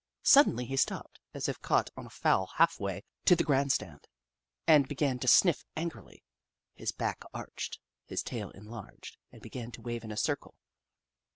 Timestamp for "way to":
2.79-3.35